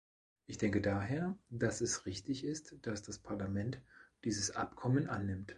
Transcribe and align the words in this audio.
Ich 0.47 0.57
denke 0.57 0.81
daher, 0.81 1.37
dass 1.51 1.79
es 1.79 2.07
richtig 2.07 2.43
ist, 2.43 2.75
dass 2.87 3.03
das 3.03 3.19
Parlament 3.19 3.79
dieses 4.23 4.49
Abkommen 4.49 5.07
annimmt. 5.07 5.49